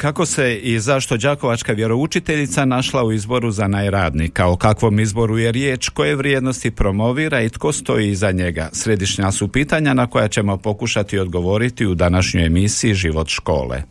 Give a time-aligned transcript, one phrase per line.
[0.00, 4.46] Kako se i zašto Đakovačka vjeroučiteljica našla u izboru za najradnika?
[4.46, 8.68] O kakvom izboru je riječ, koje vrijednosti promovira i tko stoji iza njega?
[8.72, 13.82] Središnja su pitanja na koja ćemo pokušati odgovoriti u današnjoj emisiji Život škole.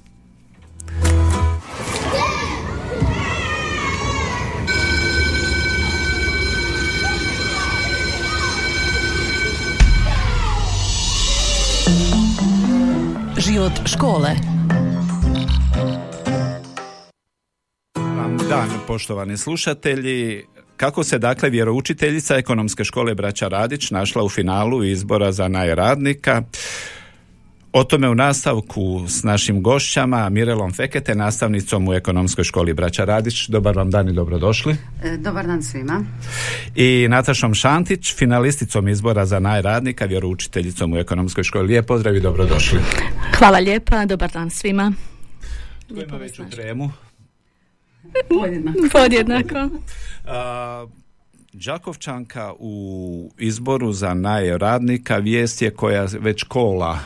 [13.37, 14.58] Život škole
[18.49, 20.43] dan, poštovani slušatelji.
[20.77, 26.43] Kako se dakle vjeroučiteljica ekonomske škole Braća Radić našla u finalu izbora za najradnika?
[27.73, 33.47] O tome u nastavku s našim gošćama Mirelom Fekete, nastavnicom u ekonomskoj školi Braća Radić.
[33.47, 34.75] Dobar vam dan i dobrodošli.
[35.03, 36.05] E, Dobar dan svima.
[36.75, 41.67] I Natašom Šantić, finalisticom izbora za najradnika, vjeroučiteljicom u ekonomskoj školi.
[41.67, 42.79] Lijep pozdrav i dobrodošli.
[43.37, 44.93] Hvala lijepa, dobar dan svima.
[45.89, 46.91] Ima veću tremu?
[48.91, 49.69] Podjednako.
[50.25, 50.85] A,
[51.53, 56.99] Đakovčanka u izboru za najradnika vijest je koja već kola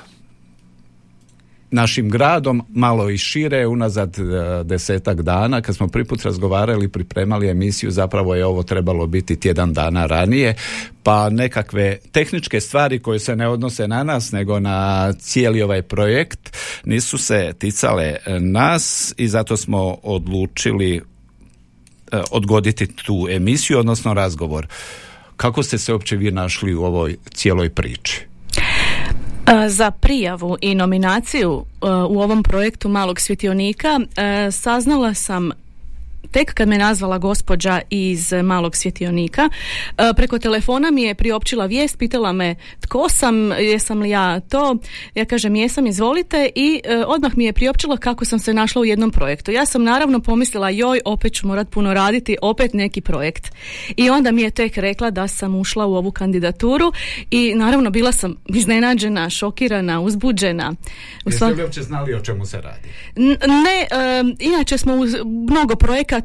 [1.74, 4.24] našim gradom, malo i šire, unazad e,
[4.64, 9.74] desetak dana, kad smo prvi put razgovarali, pripremali emisiju, zapravo je ovo trebalo biti tjedan
[9.74, 10.56] dana ranije,
[11.04, 16.58] pa nekakve tehničke stvari koje se ne odnose na nas, nego na cijeli ovaj projekt,
[16.86, 21.02] nisu se ticale nas i zato smo odlučili e,
[22.32, 24.68] odgoditi tu emisiju, odnosno razgovor.
[25.38, 28.33] Kako ste se uopće vi našli u ovoj cijeloj priči?
[29.68, 31.66] Za prijavu i nominaciju
[32.10, 34.00] u ovom projektu Malog svjetionika
[34.52, 35.52] saznala sam
[36.34, 39.50] tek kad me nazvala gospođa iz Malog svjetionika.
[39.98, 44.78] E, Preko telefona mi je priopćila vijest, pitala me tko sam, jesam li ja to.
[45.16, 48.86] Ja kažem jesam, izvolite i e, odmah mi je priopćila kako sam se našla u
[48.86, 49.52] jednom projektu.
[49.52, 53.52] Ja sam naravno pomislila joj, opet ću morat puno raditi, opet neki projekt.
[53.98, 56.92] I onda mi je tek rekla da sam ušla u ovu kandidaturu
[57.32, 60.74] i naravno bila sam iznenađena, šokirana, uzbuđena.
[61.26, 62.90] Jeste li uopće znali o čemu se radi?
[63.48, 65.16] Ne, em, inače smo uz
[65.50, 66.23] mnogo projekata,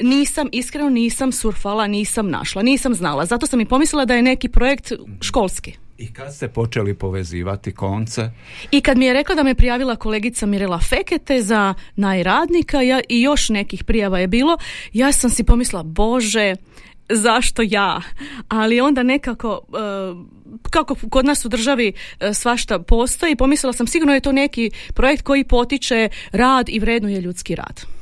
[0.00, 3.26] nisam, iskreno nisam surfala, nisam našla, nisam znala.
[3.26, 5.76] Zato sam i pomislila da je neki projekt školski.
[6.00, 8.30] I kad ste počeli povezivati konce?
[8.70, 13.22] I kad mi je rekla da me prijavila kolegica Mirela Fekete za najradnika ja, i
[13.22, 14.56] još nekih prijava je bilo,
[14.92, 16.54] ja sam si pomislila, bože,
[17.08, 18.00] zašto ja?
[18.48, 19.80] Ali onda nekako, e,
[20.70, 25.22] kako kod nas u državi e, svašta postoji, pomislila sam sigurno je to neki projekt
[25.22, 27.99] koji potiče rad i vrednuje ljudski rad.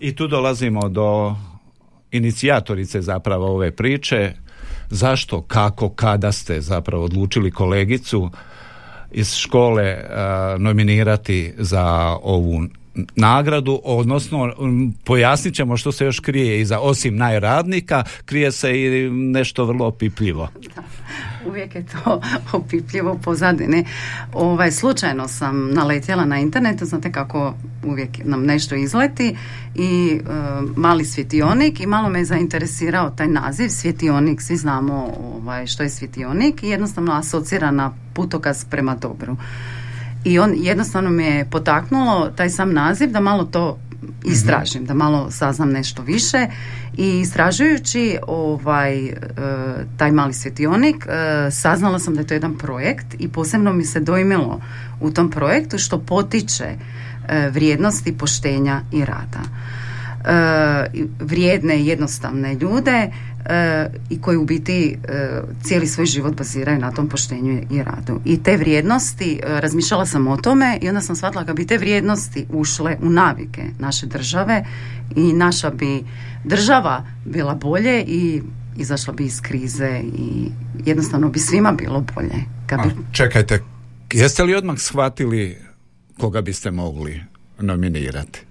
[0.00, 1.34] I tu dolazimo do
[2.10, 4.32] inicijatorice zapravo ove priče.
[4.90, 8.30] Zašto, kako, kada ste zapravo odlučili kolegicu
[9.10, 12.62] iz škole a, nominirati za ovu
[13.16, 19.10] nagradu, odnosno m, pojasnit ćemo što se još krije iza osim najradnika, krije se i
[19.10, 20.48] nešto vrlo opipljivo.
[21.48, 22.22] Uvijek je to
[22.58, 23.84] opipljivo pozadine.
[24.32, 27.54] Ovaj, slučajno sam naletjela na internetu, znate kako
[27.84, 29.36] uvijek nam nešto izleti
[29.74, 30.20] i e,
[30.76, 35.90] mali svjetionik i malo me je zainteresirao taj naziv svjetionik, svi znamo ovaj, što je
[35.90, 39.36] svjetionik i jednostavno asocira na putokaz prema dobru.
[40.26, 43.78] I on jednostavno me je potaknulo taj sam naziv da malo to
[44.24, 46.46] istražim, da malo saznam nešto više
[46.96, 49.14] i istražujući ovaj e,
[49.96, 54.00] taj mali svjetionik e, saznala sam da je to jedan projekt i posebno mi se
[54.00, 54.60] dojmilo
[55.00, 59.40] u tom projektu što potiče e, vrijednosti poštenja i rada.
[61.20, 63.10] Vrijedne i jednostavne ljude
[63.48, 68.20] e, i koji u biti e, cijeli svoj život baziraju na tom poštenju i radu.
[68.24, 71.78] I te vrijednosti, e, razmišljala sam o tome i onda sam shvatila kad bi te
[71.78, 74.64] vrijednosti ušle u navike naše države
[75.16, 76.04] i naša bi
[76.44, 78.42] država bila bolje i
[78.76, 80.50] izašla bi iz krize i
[80.84, 82.44] jednostavno bi svima bilo bolje.
[82.66, 83.62] Kad bi, A, čekajte,
[84.12, 85.56] jeste li odmah shvatili
[86.18, 87.22] koga biste mogli
[87.58, 88.45] nominirati?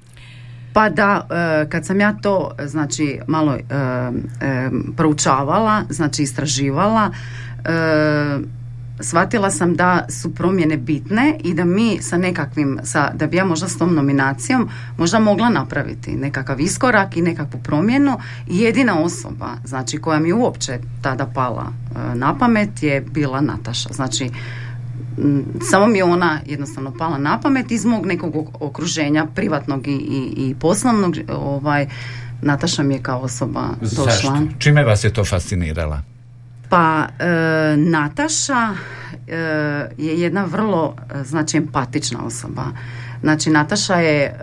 [0.76, 7.12] Pa da, e, kad sam ja to znači malo e, e, proučavala, znači istraživala,
[7.66, 8.40] e,
[9.00, 13.46] shvatila sam da su promjene bitne i da mi sa nekakvim, sa, da bi ja
[13.46, 18.18] možda s tom nominacijom možda mogla napraviti nekakav iskorak i nekakvu promjenu
[18.48, 23.90] i jedina osoba znači koja mi uopće tada pala e, na pamet je bila Nataša.
[23.94, 24.30] Znači
[25.70, 30.34] samo mi je ona jednostavno pala na pamet iz mog nekog okruženja privatnog i, i,
[30.38, 31.88] i poslovnog ovaj
[32.42, 34.04] Nataša mi je kao osoba došla.
[34.06, 34.38] Zašto?
[34.60, 36.02] Čime vas je to fascinirala?
[36.70, 38.74] Pa e, Nataša
[39.28, 39.36] e,
[39.98, 42.64] je jedna vrlo e, znači empatična osoba.
[43.22, 44.36] Znači Nataša je e,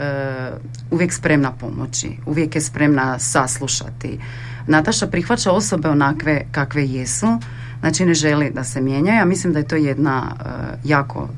[0.91, 4.19] uvijek spremna pomoći, uvijek je spremna saslušati.
[4.67, 7.39] Nataša prihvaća osobe onakve kakve jesu,
[7.83, 9.19] znači ne želi da se mijenjaju.
[9.19, 10.37] Ja mislim da je to jedna
[10.85, 11.29] jako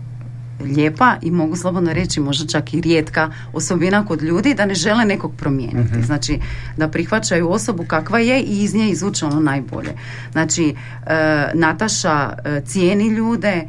[0.61, 5.05] lijepa i mogu slobodno reći možda čak i rijetka osobina kod ljudi da ne žele
[5.05, 5.99] nekog promijeniti.
[5.99, 6.39] uh Znači
[6.77, 9.93] da prihvaćaju osobu kakva je i iz nje izvuče ono najbolje.
[10.33, 10.75] Znači
[11.07, 13.69] e, Nataša e, cijeni ljude, e,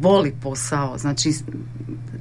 [0.00, 1.32] voli posao, znači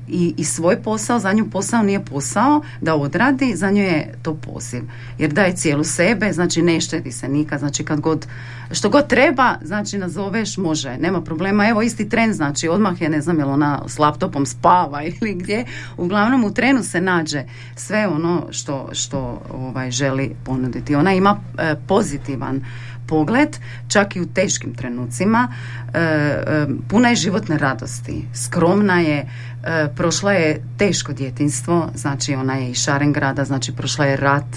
[0.08, 4.34] i, i svoj posao, za nju posao nije posao da odradi, za nju je to
[4.34, 4.84] poziv.
[5.18, 8.28] Jer daje cijelu sebe, znači ne štedi se nikad, znači kad god,
[8.72, 11.70] što god treba, znači nazoveš, može, nema problema.
[11.70, 15.66] Evo isti tren, znači odmah je, ne znam, jel ona s laptopom spava ili gdje,
[15.98, 17.44] uglavnom u trenu se nađe
[17.76, 20.96] sve ono što, što ovaj, želi ponuditi.
[20.96, 22.62] Ona ima e, pozitivan
[23.08, 23.58] pogled,
[23.88, 25.48] čak i u teškim trenucima.
[25.94, 29.30] E, e, puna je životne radosti, skromna je,
[29.64, 34.56] e, prošla je teško djetinstvo, znači ona je iz Šarengrada, znači prošla je rat,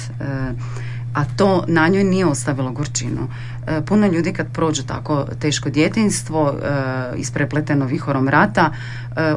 [1.15, 3.29] a to na njoj nije ostavilo gorčinu.
[3.87, 6.55] Puno ljudi kad prođu tako teško djetinstvo,
[7.17, 8.73] isprepleteno vihorom rata,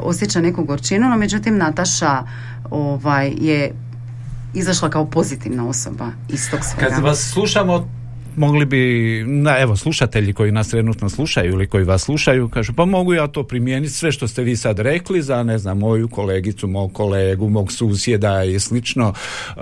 [0.01, 2.23] osjeća neku gorčinu, no međutim Nataša
[2.69, 3.73] ovaj, je
[4.53, 6.95] izašla kao pozitivna osoba iz tog svega.
[6.95, 7.87] Kad vas slušamo
[8.35, 12.85] mogli bi, na, evo, slušatelji koji nas trenutno slušaju ili koji vas slušaju, kažu, pa
[12.85, 16.67] mogu ja to primijeniti sve što ste vi sad rekli za, ne znam, moju kolegicu,
[16.67, 19.13] mog kolegu, mog susjeda i slično.
[19.55, 19.61] Uh,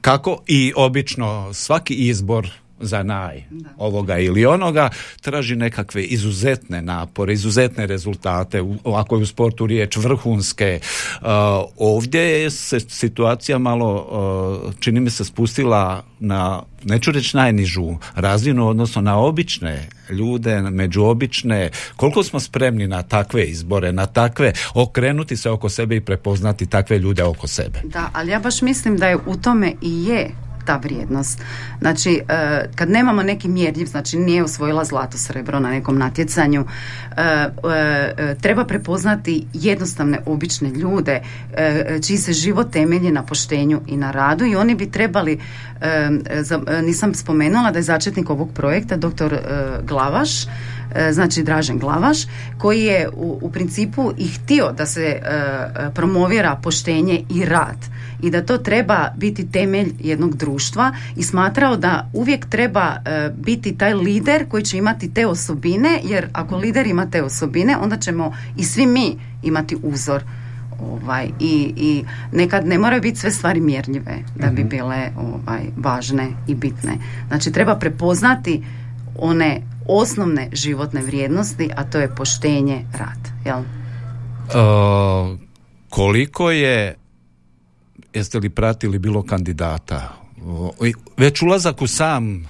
[0.00, 2.50] kako i obično svaki izbor
[2.80, 3.42] za naj
[3.76, 4.90] ovoga ili onoga
[5.20, 10.80] traži nekakve izuzetne napore, izuzetne rezultate, ako je u sportu riječ vrhunske.
[11.20, 11.28] Uh,
[11.76, 14.06] ovdje se situacija malo,
[14.64, 21.02] uh, čini mi se, spustila na, neću reći najnižu razinu, odnosno na obične ljude, među
[21.02, 21.70] obične.
[21.96, 26.98] Koliko smo spremni na takve izbore, na takve, okrenuti se oko sebe i prepoznati takve
[26.98, 27.80] ljude oko sebe?
[27.84, 30.30] Da, ali ja baš mislim da je u tome i je
[30.68, 31.42] ta vrijednost.
[31.80, 37.22] Znači, e, kad nemamo neki mjerljiv, znači nije osvojila zlato srebro na nekom natjecanju, e,
[37.22, 41.20] e, treba prepoznati jednostavne, obične ljude
[42.06, 45.40] čiji se život temelji na poštenju i na radu i oni bi trebali,
[46.82, 49.38] nisam spomenula da je začetnik ovog projekta doktor
[49.84, 50.46] Glavaš,
[51.10, 52.18] znači Dražen Glavaš,
[52.58, 55.20] koji je u, u principu i htio da se
[55.94, 57.76] promovira poštenje i rad
[58.22, 63.78] i da to treba biti temelj jednog društva i smatrao da uvijek treba e, biti
[63.78, 68.32] taj lider koji će imati te osobine jer ako lider ima te osobine onda ćemo
[68.56, 70.22] i svi mi imati uzor
[70.80, 74.68] ovaj i, i nekad ne moraju biti sve stvari mjerljive da bi mhm.
[74.68, 76.92] bile ovaj važne i bitne.
[77.28, 78.64] Znači treba prepoznati
[79.18, 83.58] one osnovne životne vrijednosti, a to je poštenje, rad, jel?
[83.58, 85.38] Uh,
[85.88, 86.96] koliko je
[88.12, 90.14] jeste li pratili bilo kandidata?
[91.16, 92.48] Već ulazak u sam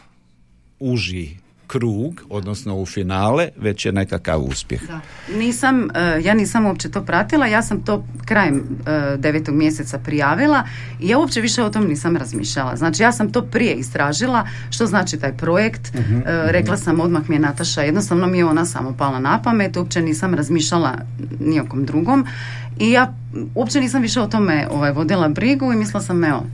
[0.80, 1.36] uži
[1.68, 4.86] krug, odnosno u finale, već je nekakav uspjeh.
[4.86, 5.00] Da.
[5.36, 8.56] Nisam, e, ja nisam uopće to pratila, ja sam to krajem
[8.86, 10.64] e, devetog mjeseca prijavila
[11.00, 12.76] i ja uopće više o tom nisam razmišljala.
[12.76, 17.34] Znači ja sam to prije istražila, što znači taj projekt, uh rekla sam odmah mi
[17.34, 20.94] je Nataša, jednostavno mi je ona samo pala na pamet, uopće nisam razmišljala
[21.40, 22.26] nijekom drugom
[22.78, 23.14] i ja
[23.54, 26.44] uopće nisam više o tome ovaj, vodila brigu i mislila sam, evo,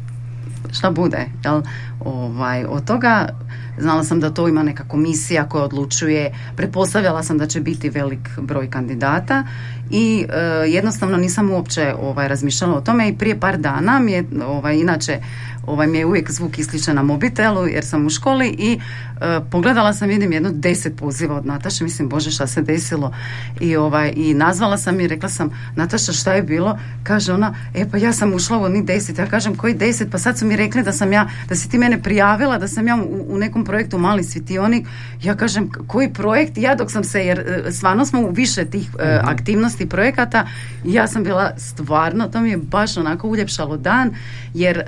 [0.73, 1.62] šta bude, jel,
[2.00, 3.28] ovaj, od toga
[3.78, 8.28] znala sam da to ima neka komisija koja odlučuje, pretpostavljala sam da će biti velik
[8.38, 9.44] broj kandidata
[9.90, 10.38] i e,
[10.68, 15.20] jednostavno nisam uopće ovaj, razmišljala o tome i prije par dana mi je, ovaj, inače
[15.66, 18.78] ovaj, mi je uvijek zvuk isključen na mobitelu jer sam u školi i
[19.21, 23.12] e, pogledala sam vidim jedno deset poziva od Nataše, mislim bože šta se desilo?
[23.61, 27.90] I, ovaj, i nazvala sam i rekla sam Nataša šta je bilo, kaže ona e
[27.90, 30.56] pa ja sam ušla u onih deset, ja kažem koji deset, pa sad su mi
[30.56, 33.64] rekli da sam ja, da si ti mene prijavila, da sam ja u, u nekom
[33.64, 34.87] projektu Mali svjetionik,
[35.23, 38.88] ja kažem koji projekt, ja dok sam se, jer e, stvarno smo u više tih
[38.99, 39.28] e, mhm.
[39.28, 40.47] aktivnosti projekata,
[40.85, 44.11] ja sam bila stvarno, to mi je baš onako uljepšalo dan,
[44.54, 44.83] jer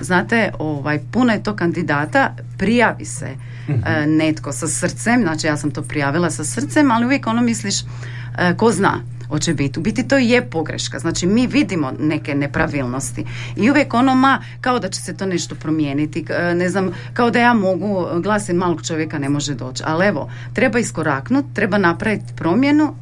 [0.00, 3.26] znate znate, ovaj, puno je to kandidata, prijavi se
[3.68, 7.80] e, netko sa srcem, znači ja sam to prijavila sa srcem, ali uvijek ono misliš,
[7.80, 9.78] e, ko zna, hoće biti.
[9.78, 10.98] U biti to je pogreška.
[10.98, 13.24] Znači mi vidimo neke nepravilnosti
[13.56, 16.24] i uvijek ono ma kao da će se to nešto promijeniti.
[16.28, 19.82] E, Ne znam, kao da ja mogu, glasim malog čovjeka ne može doći.
[19.86, 22.94] Ali evo, treba iskoraknut, treba napraviti promjenu.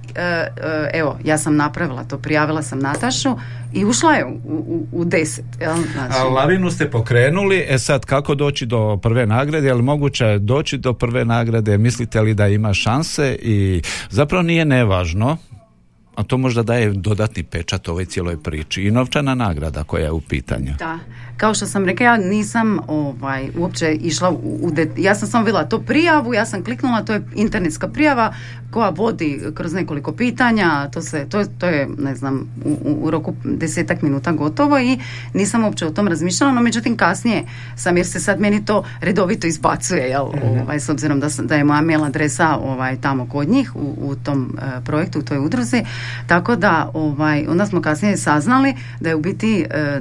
[0.93, 3.37] Evo, ja sam napravila to, prijavila sam Natašu
[3.73, 5.45] i ušla je u, u, u deset.
[5.61, 5.77] Jel?
[5.93, 10.79] Znači, A lavinu ste pokrenuli, e sad kako doći do prve nagrade, je moguće doći
[10.79, 15.37] do prve nagrade, mislite li da ima šanse i zapravo nije nevažno,
[16.14, 18.83] a to možda daje dodatni pečat ovoj cijeloj priči.
[18.83, 20.73] I novčana nagrada koja je u pitanju.
[20.79, 20.99] Da,
[21.37, 25.45] kao što sam rekla, ja nisam ovaj, uopće išla u, u det- ja sam samo
[25.45, 28.35] vidjela to prijavu, ja sam kliknula, to je internetska prijava
[28.71, 32.99] koja vodi kroz nekoliko pitanja, to, se, to, je- to je, ne znam, u, u-
[33.00, 34.99] u roku desetak minuta gotovo i
[35.35, 37.45] nisam uopće o tom razmišljala, no međutim kasnije
[37.76, 41.55] sam, jer se sad meni to redovito izbacuje, jel, ovaj, s obzirom da, sam, da
[41.55, 45.38] je moja mail adresa ovaj, tamo kod njih u, u tom e, projektu, u toj
[45.38, 45.83] udruzi,
[46.26, 50.00] tako da ovaj, onda smo kasnije saznali da je u biti e, e,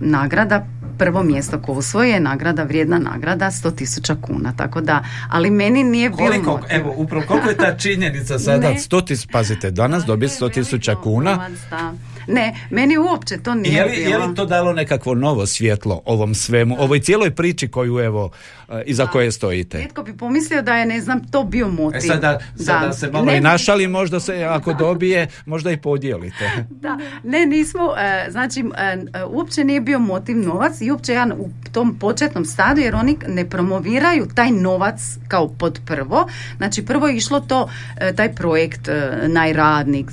[0.00, 0.66] nagrada
[0.98, 5.84] prvo mjesto ko usvoji je nagrada, vrijedna nagrada 100 tisuća kuna, tako da, ali meni
[5.84, 6.66] nije bilo Koliko, motiv.
[6.70, 8.70] evo, upravo koliko je ta činjenica sada?
[8.70, 8.74] Ne.
[8.74, 11.30] 100 tis, pazite, danas dobiti 100 tisuća Veliko kuna.
[11.30, 11.92] novac, da.
[12.26, 14.26] Ne, meni uopće to nije Je li, je bilo.
[14.26, 18.30] li to dalo nekakvo novo svjetlo ovom svemu, ovoj cijeloj priči koju evo,
[18.68, 19.78] e, iza koje stojite?
[19.78, 21.98] Netko bi pomislio da je, ne znam, to bio motiv.
[21.98, 26.50] E sada, sada se malo Ne i našali, možda se ako dobije, možda i podijelite.
[26.80, 31.48] Da, ne, nismo, e, znači, e, uopće nije bio motiv novac i uopće ja u
[31.72, 37.16] tom početnom stadu, jer oni ne promoviraju taj novac kao pod prvo, znači prvo je
[37.16, 37.68] išlo to,
[38.16, 38.88] taj projekt
[39.26, 40.10] najradnik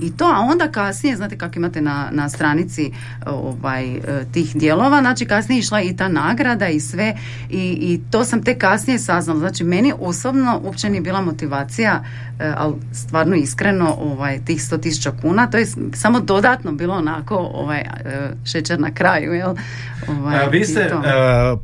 [0.00, 2.90] i to, a onda kasnije, znate kako imate na, na stranici e,
[3.26, 4.00] ovaj, e,
[4.32, 7.14] tih dijelova, znači kasnije je išla i ta nagrada i sve
[7.50, 12.04] i, i to sam te kasnije saznala, znači meni osobno uopće nije bila motivacija,
[12.40, 17.36] e, ali stvarno iskreno ovaj, tih 100 tisuća kuna, to je samo dodatno bilo onako
[17.36, 17.84] ovaj,
[18.44, 19.54] šećer na kraju, jel?
[20.08, 20.92] Ovaj, A, vi ste e,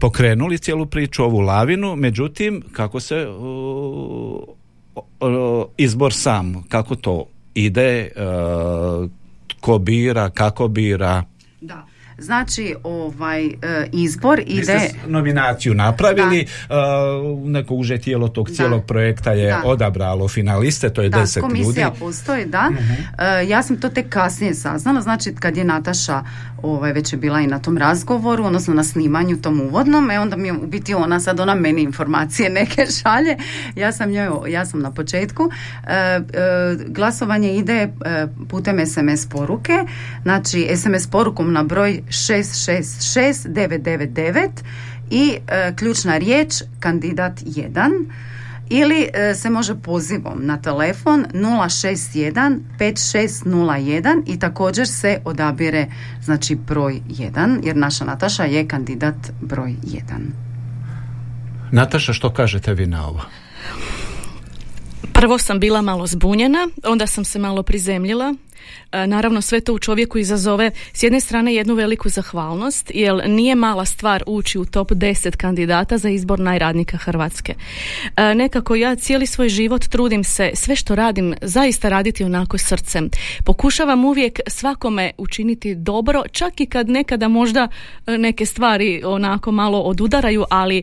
[0.00, 4.46] pokrenuli cijelu priču, ovu lavinu, međutim, kako se o,
[5.76, 8.10] izbor sam, kako to ide, e,
[9.62, 11.24] tko bira, kako bira?
[12.18, 13.52] Znači, ovaj e,
[13.92, 14.62] izbor Vi ide...
[14.62, 16.46] ste nominaciju napravili, e,
[17.44, 18.54] neko uže tijelo tog Da.
[18.54, 19.62] cijelog projekta je Da.
[19.64, 21.54] odabralo finaliste, to je Da, deset ljudi.
[21.54, 21.62] Mhm.
[21.62, 22.70] komisija postoji, da.
[23.18, 26.22] E, ja sam to tek kasnije saznala, znači kad je Nataša
[26.62, 30.36] ovaj, već je bila i na tom razgovoru, odnosno na snimanju tom uvodnom, e onda
[30.36, 33.36] mi je u biti ona, sad ona meni informacije neke šalje,
[33.76, 35.50] ja sam njoj, ja sam na početku.
[35.86, 36.20] E, e,
[36.88, 37.88] glasovanje ide
[38.48, 39.72] putem SMS poruke,
[40.22, 44.48] znači SMS porukom na broj 666999
[45.10, 48.04] i e, ključna riječ kandidat 1
[48.68, 55.86] ili e, se može pozivom na telefon 061 5601 i također se odabire
[56.22, 60.00] znači broj 1 jer naša Nataša je kandidat broj 1.
[61.70, 63.20] Nataša, što kažete vi na ovo?
[65.22, 68.34] Prvo sam bila malo zbunjena, onda sam se malo prizemljila.
[68.92, 73.54] E, Naravno sve to u čovjeku izazove s jedne strane jednu veliku zahvalnost, jer nije
[73.54, 77.54] mala stvar ući u top 10 kandidata za izbor najradnika Hrvatske.
[78.16, 83.10] E, Nekako ja cijeli svoj život trudim se sve što radim zaista raditi onako srcem.
[83.44, 87.68] Pokušavam uvijek svakome učiniti dobro, čak i kad nekada možda
[88.06, 90.82] e, neke stvari onako malo odudaraju, ali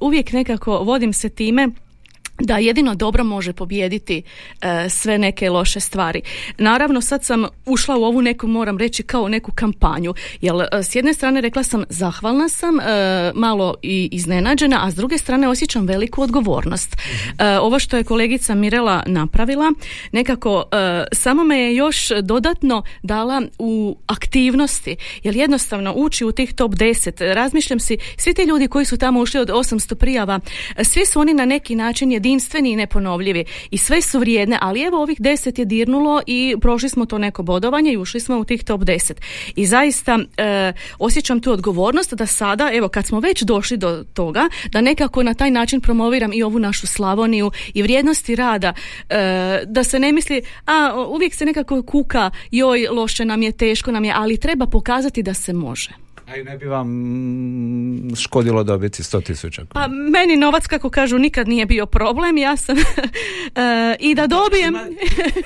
[0.00, 1.68] uvijek nekako vodim se time
[2.38, 4.22] da jedino dobro može pobijediti
[4.60, 6.22] e, sve neke loše stvari.
[6.58, 10.14] Naravno sad sam ušla u ovu neku moram reći kao neku kampanju.
[10.40, 12.84] Jer e, s jedne strane rekla sam zahvalna sam, e,
[13.34, 16.96] malo i iznenađena, a s druge strane osjećam veliku odgovornost.
[17.38, 19.72] E, ovo što je kolegica Mirela napravila,
[20.12, 24.96] nekako e, samo me je još dodatno dala u aktivnosti.
[25.22, 29.20] Jer jednostavno ući u tih top 10, razmišljam si, svi ti ljudi koji su tamo
[29.20, 30.40] ušli od 800 prijava,
[30.82, 35.02] svi su oni na neki način jedinstveni i neponovljivi i sve su vrijedne, ali evo
[35.02, 38.64] ovih 10 je dirnulo i prošli smo to neko bodovanje i ušli smo u tih
[38.64, 39.12] top 10.
[39.56, 44.48] I zaista e, osjećam tu odgovornost da sada, evo kad smo već došli do toga,
[44.72, 48.72] da nekako na taj način promoviram i ovu našu Slavoniju i vrijednosti rada,
[49.08, 53.92] e, da se ne misli, a uvijek se nekako kuka, joj loše nam je, teško
[53.92, 56.03] nam je, ali treba pokazati da se može.
[56.26, 56.88] A i ne bi vam
[58.16, 59.64] škodilo dobiti 100 tisuća?
[59.64, 62.38] Pa meni novac, kako kažu, nikad nije bio problem.
[62.38, 62.82] Ja sam e,
[64.00, 64.74] i da dobijem...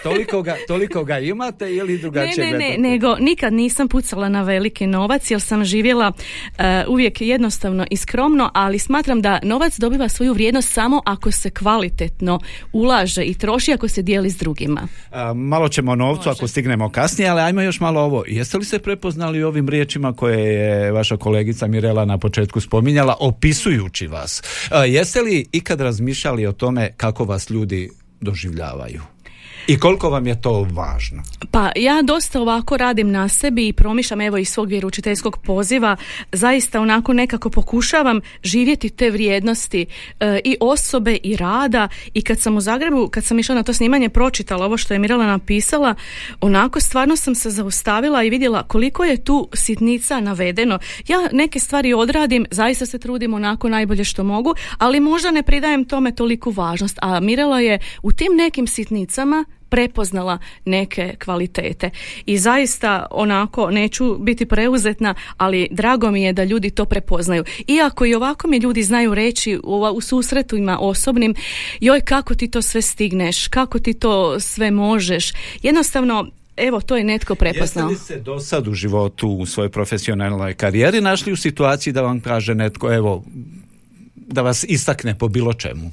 [0.02, 4.42] toliko, ga, toliko ga imate ili drugačije Ne, ne, ne, nego nikad nisam pucala na
[4.42, 6.12] veliki novac jer sam živjela
[6.58, 11.50] e, uvijek jednostavno i skromno, ali smatram da novac dobiva svoju vrijednost samo ako se
[11.50, 12.40] kvalitetno
[12.72, 14.80] ulaže i troši ako se dijeli s drugima.
[15.34, 18.24] malo ćemo o novcu ako stignemo kasnije, ali ajmo još malo ovo.
[18.26, 24.06] Jeste li se prepoznali ovim riječima koje je vaša kolegica Mirela na početku spominjala, opisujući
[24.06, 24.42] vas?
[24.88, 29.02] jeste li ikad razmišljali o tome kako vas ljudi doživljavaju?
[29.68, 31.22] I koliko vam je to važno?
[31.50, 35.96] Pa ja dosta ovako radim na sebi i promišljam evo iz svog vjeručiteljskog poziva,
[36.32, 39.86] zaista onako nekako pokušavam živjeti te vrijednosti
[40.20, 43.72] e, i osobe i rada i kad sam u Zagrebu, kad sam išla na to
[43.72, 45.94] snimanje, pročitala ovo što je Mirala napisala,
[46.40, 50.78] onako stvarno sam se zaustavila i vidjela koliko je tu sitnica navedeno.
[51.08, 55.84] Ja neke stvari odradim, zaista se trudim onako najbolje što mogu, ali možda ne pridajem
[55.84, 61.90] tome toliku važnost, a Mirala je u tim nekim sitnicama prepoznala neke kvalitete
[62.26, 68.06] i zaista onako neću biti preuzetna ali drago mi je da ljudi to prepoznaju iako
[68.06, 71.34] i ovako mi ljudi znaju reći u susretima osobnim
[71.80, 75.32] joj kako ti to sve stigneš kako ti to sve možeš
[75.62, 76.26] jednostavno
[76.58, 77.90] evo to je netko prepoznao.
[77.90, 82.02] Jeste li se do sad u životu u svojoj profesionalnoj karijeri našli u situaciji da
[82.02, 83.24] vam kaže netko evo
[84.14, 85.90] da vas istakne po bilo čemu?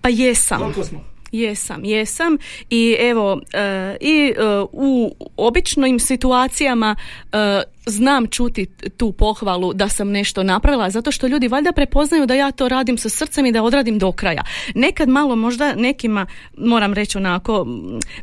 [0.00, 0.58] Pa jesam.
[0.58, 1.15] Koliko smo?
[1.36, 2.38] Jesam, jesam
[2.70, 6.96] i evo e, i e, u običnim situacijama
[7.32, 8.66] e, znam čuti
[8.96, 12.98] tu pohvalu da sam nešto napravila zato što ljudi valjda prepoznaju da ja to radim
[12.98, 14.44] sa srcem i da odradim do kraja.
[14.74, 16.26] Nekad malo možda nekima
[16.58, 17.66] moram reći onako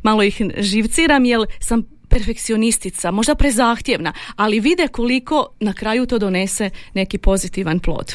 [0.04, 6.70] malo ih živciram jer sam perfekcionistica, možda prezahtjevna, ali vide koliko na kraju to donese
[6.94, 8.14] neki pozitivan plod.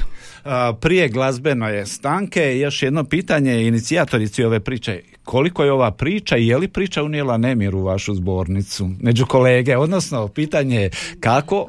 [0.80, 5.02] Prije glazbeno stanke, još jedno pitanje inicijatorici ove priče.
[5.24, 9.76] Koliko je ova priča i je li priča unijela nemir u vašu zbornicu među kolege?
[9.76, 10.90] Odnosno, pitanje
[11.20, 11.66] kako,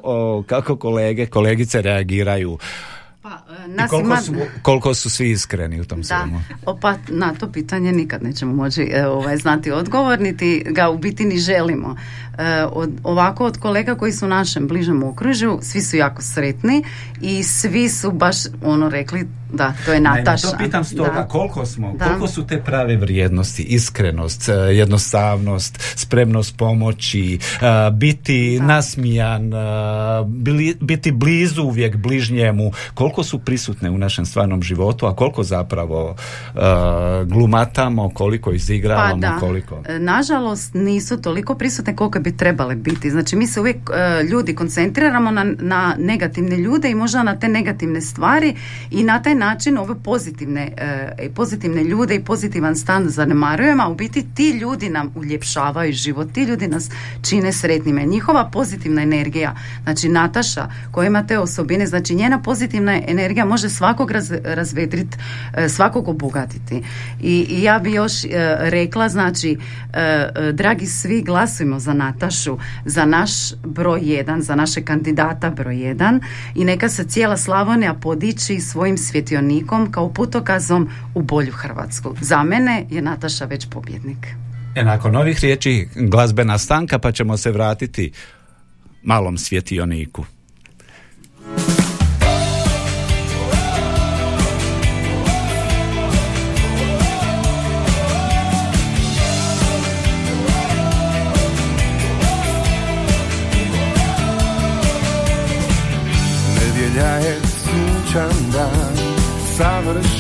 [0.48, 2.57] kako kolege, kolegice reagiraju
[3.29, 4.21] pa, e, nas koliko, ima...
[4.21, 6.41] su, koliko su svi iskreni u tom svemu?
[6.81, 11.25] Pa na to pitanje nikad nećemo moći e, ovaj, znati odgovor, niti ga u biti
[11.25, 11.95] ni želimo.
[12.38, 16.83] E, od, ovako od kolega koji su u našem bližem okružju, svi su jako sretni
[17.21, 20.48] i svi su baš ono rekli da, to je Nataša.
[20.48, 27.39] to pitam stoga, koliko smo, koliko su te prave vrijednosti, iskrenost, jednostavnost, spremnost pomoći,
[27.94, 29.51] biti nasmijan,
[30.79, 36.62] biti blizu uvijek bližnjemu, koliko su prisutne u našem stvarnom životu, a koliko zapravo uh,
[37.27, 39.82] glumatamo, koliko izigravamo, pa koliko...
[39.88, 43.10] E, nažalost nisu toliko prisutne koliko bi trebale biti.
[43.10, 47.48] Znači mi se uvijek uh, ljudi koncentriramo na, na negativne ljude i možda na te
[47.48, 48.55] negativne stvari
[48.92, 50.72] i na taj način ove pozitivne,
[51.27, 56.32] uh, pozitivne ljude i pozitivan stan zanemarujemo, a u biti ti ljudi nam uljepšavaju život,
[56.34, 56.90] ti ljudi nas
[57.22, 58.05] čine sretnime.
[58.05, 64.12] Njihova pozitivna energija, znači Nataša koja ima te osobine, znači njena pozitivna energija može svakog
[64.12, 65.18] raz, razvedriti,
[65.53, 66.83] e, svakog obogatiti.
[67.22, 69.57] I, I, ja bi još e, rekla, znači,
[69.94, 73.31] e, dragi svi, glasujmo za Natašu, za naš
[73.66, 76.20] broj jedan, za naše kandidata broj jedan
[76.55, 82.16] i neka se cijela Slavonija podiči svojim svjetionikom kao putokazom u bolju Hrvatsku.
[82.22, 84.27] Za mene je Nataša već pobjednik.
[84.75, 88.12] E, nakon ovih riječi glazbena stanka pa ćemo se vratiti
[89.03, 90.25] malom svjetioniku.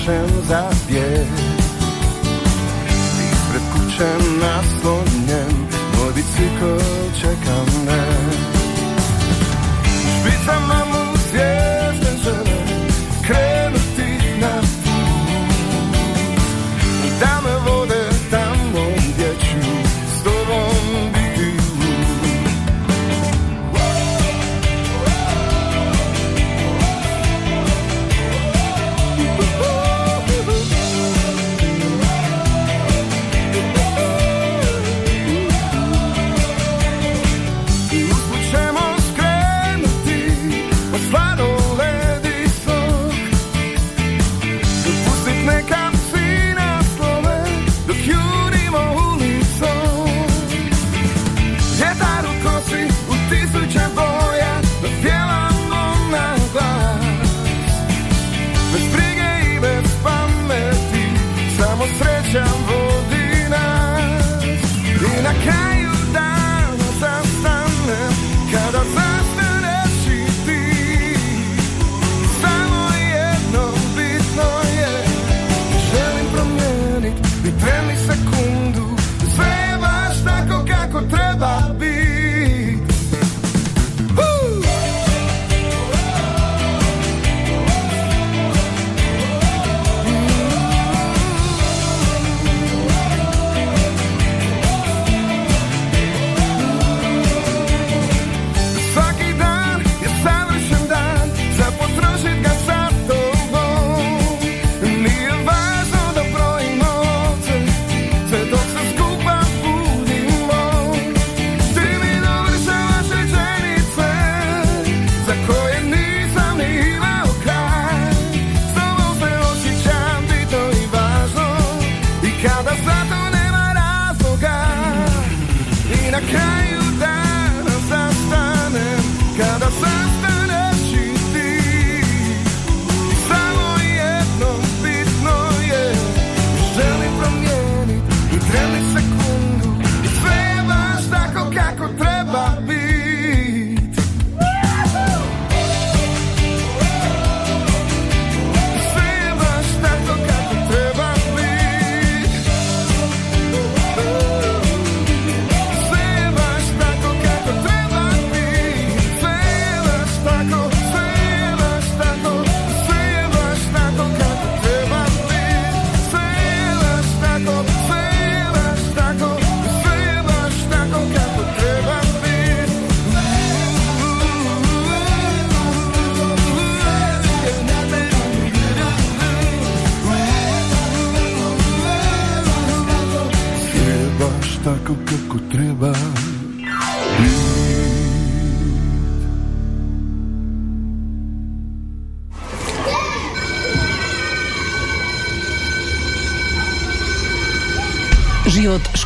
[0.09, 1.27] Savršen za bijeg.
[3.31, 4.07] Ispred kuće
[4.41, 5.67] naslonjen,
[5.97, 6.83] moj bicikl
[7.21, 8.18] čeka me.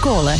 [0.04, 0.34] Škole.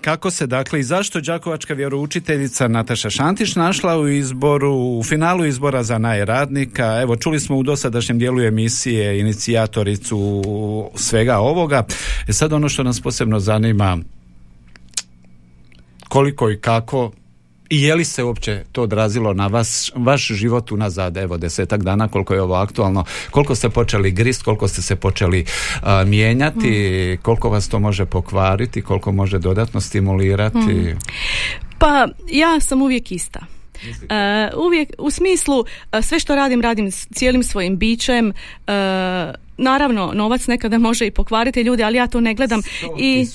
[0.00, 5.82] Kako se dakle i zašto Đakovačka vjeroučiteljica Nataša Šantić našla u izboru, u finalu izbora
[5.82, 7.00] za najradnika?
[7.00, 10.42] Evo, čuli smo u dosadašnjem dijelu emisije inicijatoricu
[10.94, 11.84] svega ovoga.
[12.28, 13.98] E sad ono što nas posebno zanima,
[16.08, 17.10] koliko i kako
[17.70, 22.08] i je li se uopće to odrazilo na vas, vaš život unazad, evo, desetak dana,
[22.08, 25.44] koliko je ovo aktualno, koliko ste počeli grist, koliko ste se počeli
[26.06, 30.94] mijenjati, koliko vas to može pokvariti, koliko može dodatno stimulirati?
[31.78, 33.40] Pa ja sam uvijek ista.
[34.66, 35.64] uvijek u smislu
[36.02, 38.32] sve što radim radim s cijelim svojim bićem
[39.56, 42.60] naravno novac nekada može i pokvariti ljudi ali ja to ne gledam.
[42.98, 43.26] I,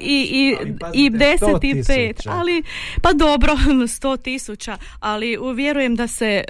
[0.00, 0.56] i, i,
[0.94, 2.62] i deset i pet ali
[3.02, 3.52] pa dobro
[3.96, 6.44] sto tisuća ali uvjerujem da se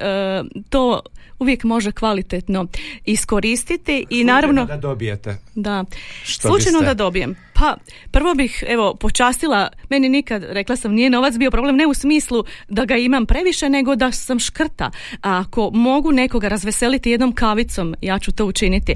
[0.71, 1.01] to
[1.39, 2.67] uvijek može kvalitetno
[3.05, 5.37] iskoristiti i naravno da dobijete.
[5.55, 5.85] Da.
[6.25, 7.77] Slučajno da dobijem pa
[8.11, 12.45] prvo bih evo počastila meni nikad rekla sam nije novac bio problem ne u smislu
[12.69, 14.91] da ga imam previše nego da sam škrta.
[15.23, 18.95] A ako mogu nekoga razveseliti jednom kavicom ja ću to učiniti.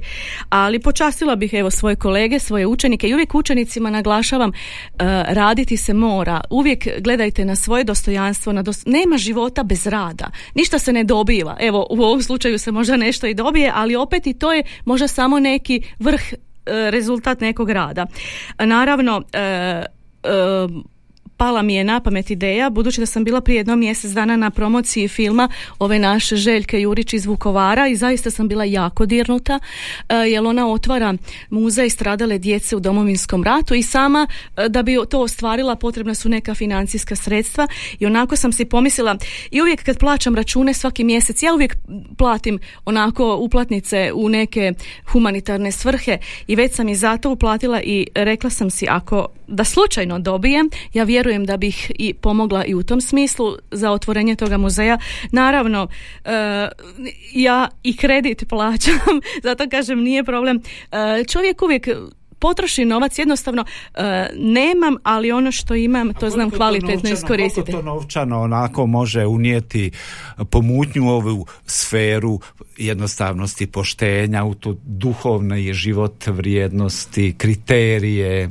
[0.48, 4.96] Ali počastila bih evo svoje kolege svoje učenike i uvijek učenicima naglašavam uh,
[5.28, 6.40] raditi se mora.
[6.50, 10.30] Uvijek gledajte na svoje dostojanstvo na nema života bez rada.
[10.54, 11.56] Ništa se ne dobiva.
[11.60, 15.08] Evo u ovom slučaju se možda nešto i dobije ali opet i to je možda
[15.08, 18.06] samo neki vrh E, rezultat nekog rada.
[18.58, 19.40] Naravno, e,
[20.22, 20.68] e,
[21.42, 24.50] pala mi je na pamet ideja, budući da sam bila prije jedno mjesec dana na
[24.50, 30.16] promociji filma ove naše Željke Jurić iz Vukovara i zaista sam bila jako dirnuta, uh,
[30.28, 31.14] jer ona otvara
[31.50, 34.26] muzej stradale djece u domovinskom ratu i sama
[34.56, 39.16] e, da bi to ostvarila potrebna su neka financijska sredstva i onako sam si pomislila
[39.50, 41.76] i uvijek kad plaćam račune svaki mjesec, ja uvijek
[42.18, 44.72] platim onako uplatnice u neke
[45.12, 50.18] humanitarne svrhe i već sam i zato uplatila i rekla sam si ako da slučajno
[50.18, 54.98] dobijem, ja vjerujem da bih i pomogla i u tom smislu za otvorenje toga muzeja.
[55.32, 55.88] Naravno,
[56.24, 56.68] e,
[57.32, 60.60] ja i kredit plaćam, zato kažem nije problem.
[60.92, 61.88] E, čovjek uvijek
[62.42, 63.64] potroši novac, jednostavno
[63.94, 67.72] e, nemam, ali ono što imam, to znam kvalitetno iskoristiti.
[67.72, 69.90] Koliko to novčano onako može unijeti
[70.50, 72.40] pomutnju ovu sferu
[72.76, 78.50] jednostavnosti poštenja, u to duhovne život vrijednosti, kriterije?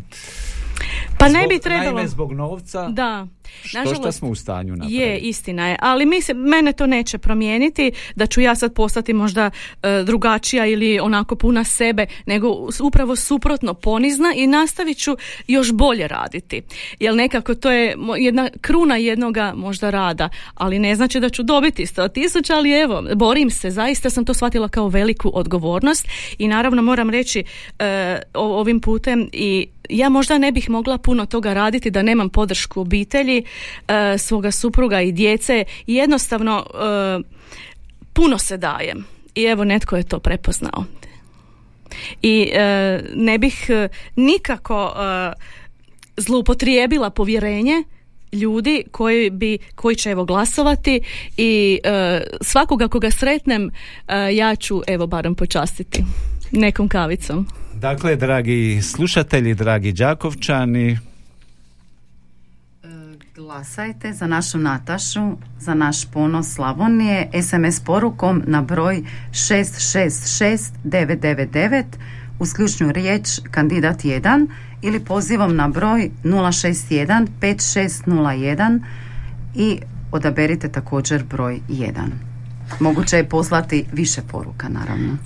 [1.21, 1.91] Pa ne bi trebalo.
[1.91, 2.87] Naime, zbog novca.
[2.89, 3.27] Da.
[3.63, 4.95] Što što smo u stanju napraviti?
[4.95, 5.75] Je, istina je.
[5.81, 9.51] Ali mislim, mene to neće promijeniti da ću ja sad postati možda
[9.83, 16.07] e, drugačija ili onako puna sebe, nego upravo suprotno ponizna i nastavit ću još bolje
[16.07, 16.61] raditi.
[16.99, 21.85] Jer nekako to je jedna kruna jednoga možda rada, ali ne znači da ću dobiti
[21.85, 26.81] sto tisuća, ali evo, borim se, zaista sam to shvatila kao veliku odgovornost i naravno
[26.81, 27.43] moram reći
[27.79, 32.81] e, ovim putem i ja možda ne bih mogla puno toga raditi da nemam podršku
[32.81, 33.40] obitelji,
[33.87, 37.19] e, svoga supruga i djece i jednostavno e,
[38.13, 39.05] puno se dajem.
[39.35, 40.85] I evo netko je to prepoznao.
[42.21, 43.69] I e, ne bih
[44.15, 44.93] nikako
[46.17, 47.83] zloupotrijebila povjerenje
[48.31, 51.01] ljudi koji bi koji će evo glasovati
[51.37, 51.79] i
[52.41, 53.69] svakoga koga sretnem
[54.33, 56.03] ja ću evo barem počastiti
[56.51, 57.47] nekom kavicom.
[57.73, 60.97] Dakle, dragi slušatelji, dragi Đakovčani,
[63.41, 71.83] Glasajte za našu Natašu, za naš ponos Slavonije, SMS porukom na broj 666999
[72.39, 74.47] uz ključnu riječ kandidat 1
[74.81, 78.79] ili pozivom na broj 061 5601
[79.55, 79.79] i
[80.11, 81.91] odaberite također broj 1.
[82.79, 85.17] Moguće je poslati više poruka, naravno.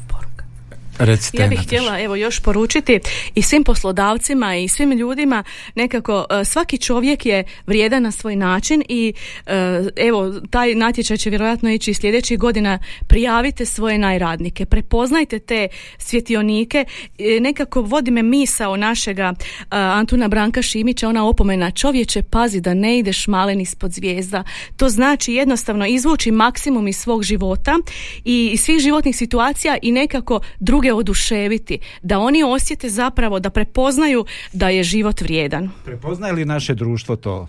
[0.99, 2.99] Recite, ja bih htjela evo još poručiti
[3.35, 5.43] i svim poslodavcima i svim ljudima
[5.75, 9.13] nekako e, svaki čovjek je vrijedan na svoj način i
[9.45, 12.79] e, evo taj natječaj će vjerojatno ići sljedećih godina.
[13.07, 16.85] Prijavite svoje najradnike prepoznajte te svjetionike.
[17.19, 19.33] E, nekako vodi me misao našega
[19.69, 24.43] Antuna Branka Šimića ona opomena čovječe pazi da ne ideš malen ispod zvijezda.
[24.77, 27.79] To znači jednostavno izvući maksimum iz svog života
[28.25, 34.25] i svih životnih situacija i nekako drugi druge oduševiti, da oni osjete zapravo da prepoznaju
[34.53, 35.69] da je život vrijedan.
[35.85, 37.47] Prepoznaje li naše društvo to?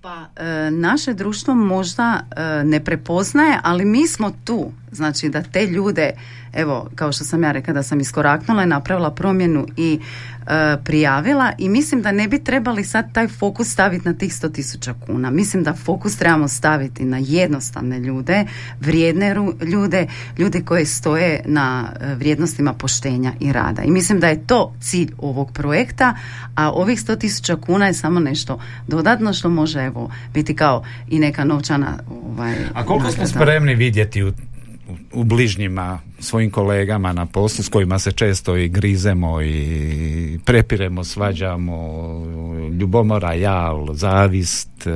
[0.00, 4.72] Pa e, naše društvo možda e, ne prepoznaje, ali mi smo tu.
[4.92, 6.10] Znači da te ljude,
[6.52, 10.00] evo kao što sam ja rekla da sam iskoraknula i napravila promjenu i
[10.46, 14.52] e, prijavila i mislim da ne bi trebali sad taj fokus staviti na tih 100
[14.52, 15.30] tisuća kuna.
[15.30, 18.44] Mislim da fokus trebamo staviti na jednostavne ljude,
[18.80, 19.34] vrijedne
[19.72, 20.06] ljude,
[20.38, 23.82] ljude koje stoje na e, vrijednostima poštenja i rada.
[23.82, 26.14] I mislim da je to cilj ovog projekta,
[26.54, 31.18] a ovih 100 tisuća kuna je samo nešto dodatno što može evo biti kao i
[31.18, 34.32] neka novčana ovaj, A koliko smo spremni vidjeti u
[35.12, 41.76] u bližnjima svojim kolegama na poslu s kojima se često i grizemo i prepiremo, svađamo,
[42.80, 44.86] ljubomora, jal, zavist,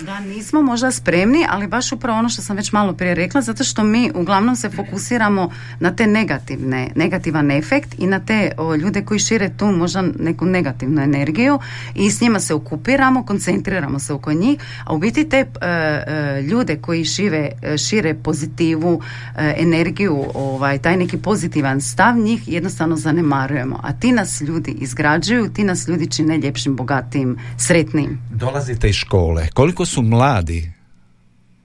[0.00, 3.64] da, nismo možda spremni, ali baš upravo ono što sam već malo prije rekla, zato
[3.64, 9.20] što mi uglavnom se fokusiramo na te negativne, negativan efekt i na te ljude koji
[9.20, 11.58] šire tu možda neku negativnu energiju
[11.94, 16.42] i s njima se okupiramo, koncentriramo se oko njih, a u biti te e, e,
[16.42, 17.50] ljude koji šire,
[17.88, 19.02] šire pozitivu,
[19.36, 23.80] e, energiju, ovaj, taj neki pozitivan stav, njih jednostavno zanemarujemo.
[23.82, 28.18] A ti nas ljudi izgrađuju, ti nas ljudi čine ljepšim, bogatim, sretnim.
[28.30, 29.48] Dolazite iz škole.
[29.54, 30.72] Koliko su mladi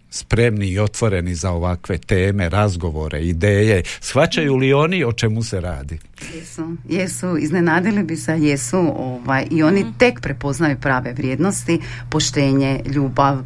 [0.10, 5.99] spremni i otvoreni za ovakve teme, razgovore, ideje, shvaćaju li oni o čemu se radi?
[6.36, 9.91] Jesu, jesu, iznenadili bi se, jesu ovaj, i oni mhm.
[9.97, 13.38] tek prepoznaju prave vrijednosti, poštenje, ljubav,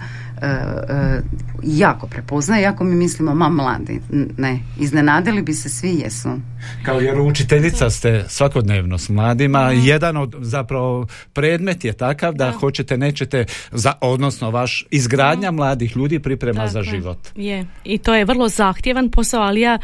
[1.63, 4.01] jako prepoznaje, jako mi mislimo, ma mladi,
[4.37, 6.29] ne, iznenadili bi se svi jesu.
[6.85, 12.97] Kao jer učiteljica ste svakodnevno s mladima, jedan od zapravo predmet je takav da, hoćete,
[12.97, 17.17] nećete, za, odnosno vaš izgradnja mladih ljudi priprema za život.
[17.35, 19.77] Je, i to je vrlo zahtjevan posao, ali ja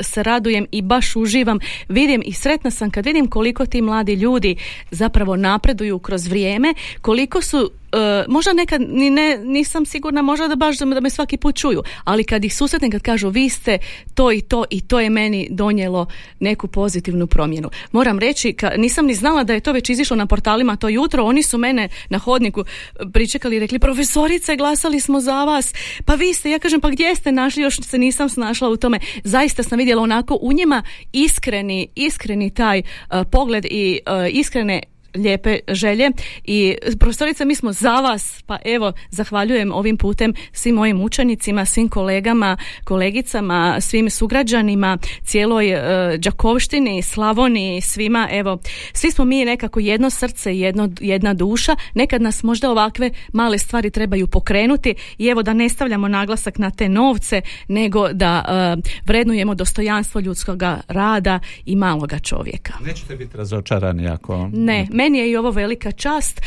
[0.00, 1.58] se radujem i baš uživam.
[1.88, 4.56] Vidim i sretna sam kad vidim koliko ti mladi ljudi
[4.90, 10.56] zapravo napreduju kroz vrijeme, koliko su Uh, možda nekad ni ne, nisam sigurna možda da
[10.56, 13.78] baš da me svaki put čuju ali kad ih susretnem kad kažu vi ste
[14.14, 16.06] to i to i to je meni donijelo
[16.40, 17.70] neku pozitivnu promjenu.
[17.92, 21.24] Moram reći ka, nisam ni znala da je to već izišlo na portalima to jutro
[21.24, 22.64] oni su mene na hodniku
[23.12, 25.74] pričekali i rekli profesorice glasali smo za vas.
[26.04, 27.62] Pa vi ste ja kažem pa gdje ste našli?
[27.62, 29.00] Još se nisam snašla u tome.
[29.24, 34.82] Zaista sam vidjela onako u njima iskreni iskreni taj uh, pogled i uh, iskrene
[35.14, 36.10] lijepe želje.
[36.44, 41.88] I profesorica mi smo za vas pa evo zahvaljujem ovim putem svim mojim učenicima svim
[41.88, 45.80] kolegama kolegicama svim sugrađanima cijeloj uh,
[46.18, 48.28] Đakovštini Slavoniji svima.
[48.30, 48.58] Evo
[48.92, 51.76] svi smo mi nekako jedno srce jedno, jedna duša.
[51.94, 56.70] Nekad nas možda ovakve male stvari trebaju pokrenuti i evo da ne stavljamo naglasak na
[56.70, 58.44] te novce nego da
[58.76, 62.72] uh, vrednujemo dostojanstvo ljudskog rada i maloga čovjeka.
[62.86, 66.40] Nećete biti razočarani ako ne meni je i ovo velika čast.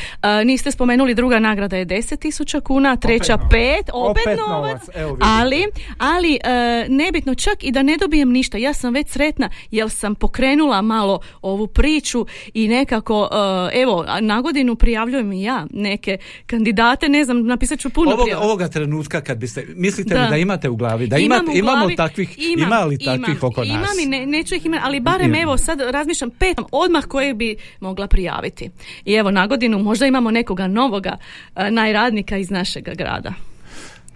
[0.45, 4.81] niste spomenuli druga nagrada je 10.000 kuna, treća opet pet, opet, opet novac,
[5.19, 5.65] ali,
[5.97, 10.15] ali uh, nebitno čak i da ne dobijem ništa, ja sam već sretna jer sam
[10.15, 13.29] pokrenula malo ovu priču i nekako,
[13.73, 18.67] evo, na godinu prijavljujem i ja neke kandidate, ne znam, napisat ću puno ovoga, ovoga
[18.67, 20.23] trenutka kad biste, mislite da.
[20.23, 20.37] li da.
[20.37, 23.69] imate u glavi, da imate, glavi, imamo takvih, imam, ima li takvih imam, oko nas?
[23.69, 27.55] Imam i ne, neću ih imati, ali barem evo sad razmišljam pet odmah koje bi
[27.79, 28.69] mogla prijaviti prijaviti.
[29.05, 31.17] I evo na godinu možda imamo nekoga novoga
[31.55, 33.33] e, najradnika iz našeg grada.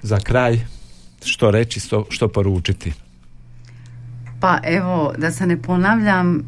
[0.01, 0.59] Za kraj,
[1.23, 2.93] što reći, što, što poručiti?
[4.41, 6.43] Pa evo, da se ne ponavljam,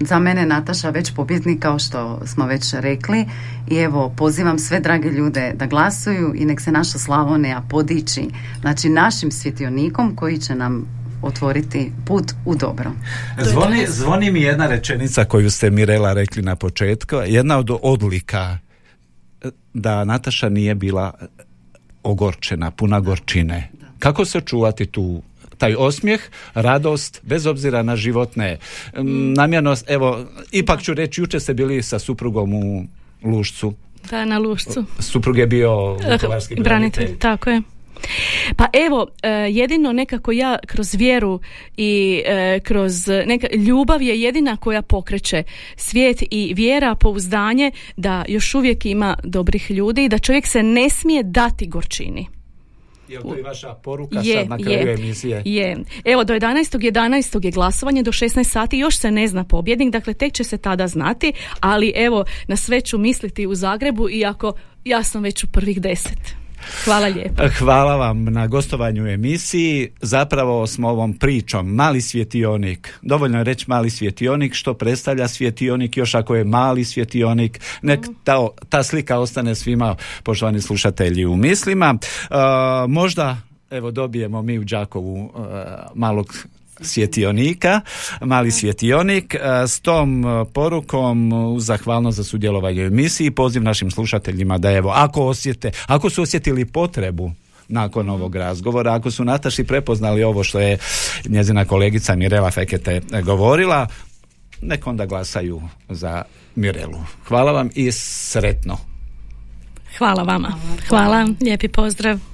[0.00, 3.26] za mene Nataša već pobjednik kao što smo već rekli
[3.70, 8.28] i evo pozivam sve drage ljude da glasuju i nek se naša Slavonija podići
[8.60, 10.86] znači našim svjetionikom koji će nam
[11.24, 12.92] otvoriti put u dobro.
[13.42, 18.58] Zvoni, zvoni mi jedna rečenica koju ste Mirela rekli na početku, jedna od odlika
[19.42, 21.12] e, da Nataša nije bila
[22.02, 23.70] ogorčena, puna gorčine.
[23.98, 25.22] Kako se čuvati tu
[25.58, 26.20] taj osmijeh,
[26.54, 28.58] radost, bez obzira na životne
[29.36, 29.90] namjernost.
[29.90, 32.84] Evo, ipak ću reći, jučer ste bili sa suprugom u
[33.22, 33.74] Lušcu.
[34.10, 34.84] Da, na Lušcu.
[34.98, 35.96] Suprug je bio
[36.58, 37.18] branitelj.
[37.18, 37.62] Tako je.
[38.56, 41.40] Pa evo, e, jedino nekako ja kroz vjeru
[41.76, 45.42] i e, kroz neka, ljubav je jedina koja pokreće
[45.76, 50.90] svijet i vjera, pouzdanje da još uvijek ima dobrih ljudi i da čovjek se ne
[50.90, 52.26] smije dati gorčini.
[53.08, 55.42] Je to i vaša poruka je, sad na kraju je, emisije?
[55.44, 55.76] Je.
[56.04, 56.92] Evo, do 11.
[56.92, 57.44] 11.
[57.44, 60.88] je glasovanje, do 16 sati još se ne zna pobjednik, dakle tek će se tada
[60.88, 64.52] znati, ali evo, na sve ću misliti u Zagrebu, iako
[64.84, 66.43] ja sam već u prvih deset.
[66.84, 67.42] Hvala lijepo.
[67.58, 69.90] Hvala vam na gostovanju u emisiji.
[70.00, 76.14] Zapravo smo ovom pričom mali svjetionik, dovoljno je reći mali svjetionik, što predstavlja svjetionik, još
[76.14, 78.12] ako je mali svjetionik, nek mhm.
[78.24, 81.94] ta, ta slika ostane svima, poštovani slušatelji, u mislima.
[81.94, 82.36] Uh,
[82.88, 83.36] možda
[83.70, 85.32] evo dobijemo mi u Đakovu
[85.94, 86.34] malog
[86.80, 87.80] svjetionika,
[88.20, 89.34] mali svjetionik.
[89.66, 95.26] S tom porukom uz zahvalnost za sudjelovanje u emisiji poziv našim slušateljima da evo, ako
[95.26, 97.32] osjete, ako su osjetili potrebu
[97.68, 98.94] nakon ovog razgovora.
[98.94, 100.78] Ako su Nataši prepoznali ovo što je
[101.28, 103.86] njezina kolegica Mirela Fekete govorila,
[104.62, 106.22] nek onda glasaju za
[106.54, 106.98] Mirelu.
[107.28, 108.78] Hvala vam i sretno.
[109.98, 110.52] Hvala vama.
[110.88, 112.33] Hvala, lijepi pozdrav.